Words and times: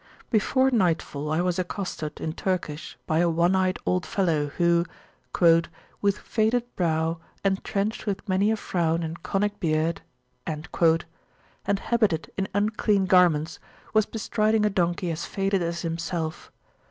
Before 0.31 0.71
nightfall 0.71 1.31
I 1.31 1.41
was 1.41 1.59
accosted, 1.59 2.19
in 2.19 2.33
Turkish, 2.33 2.97
by 3.05 3.19
a 3.19 3.29
one 3.29 3.55
eyed 3.55 3.77
old 3.85 4.03
fellow, 4.03 4.47
who, 4.47 4.83
with 6.01 6.17
faded 6.17 6.75
brow, 6.75 7.19
Entrenched 7.45 8.07
with 8.07 8.27
many 8.27 8.49
a 8.49 8.57
frown, 8.57 9.03
and 9.03 9.21
conic 9.21 9.59
beard, 9.59 10.01
and 10.47 10.65
habited 11.67 12.31
in 12.35 12.47
unclean 12.55 13.05
garments, 13.05 13.59
was 13.93 14.07
bestriding 14.07 14.65
a 14.65 14.71
donkey 14.71 15.11
as 15.11 15.25
faded 15.25 15.61
as 15.61 15.83
himself. 15.83 16.51